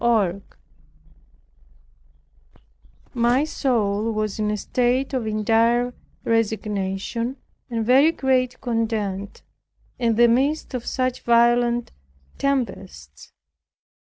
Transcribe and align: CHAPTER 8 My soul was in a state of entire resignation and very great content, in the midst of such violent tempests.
CHAPTER 0.03 0.41
8 2.55 2.61
My 3.13 3.43
soul 3.43 4.11
was 4.11 4.39
in 4.39 4.49
a 4.49 4.57
state 4.57 5.13
of 5.13 5.27
entire 5.27 5.93
resignation 6.23 7.37
and 7.69 7.85
very 7.85 8.11
great 8.11 8.59
content, 8.61 9.43
in 9.99 10.15
the 10.15 10.27
midst 10.27 10.73
of 10.73 10.87
such 10.87 11.21
violent 11.21 11.91
tempests. 12.39 13.31